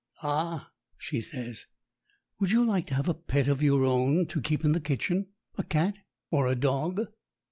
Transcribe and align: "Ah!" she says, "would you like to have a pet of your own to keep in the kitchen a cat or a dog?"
"Ah!" 0.23 0.71
she 0.97 1.21
says, 1.21 1.67
"would 2.39 2.49
you 2.49 2.65
like 2.65 2.87
to 2.87 2.95
have 2.95 3.07
a 3.07 3.13
pet 3.13 3.47
of 3.47 3.61
your 3.61 3.85
own 3.85 4.25
to 4.29 4.41
keep 4.41 4.65
in 4.65 4.71
the 4.71 4.79
kitchen 4.79 5.27
a 5.59 5.63
cat 5.63 5.95
or 6.31 6.47
a 6.47 6.55
dog?" 6.55 7.05